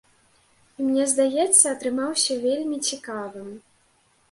[0.77, 3.55] І мне здаецца, атрымаўся вельмі цікавым.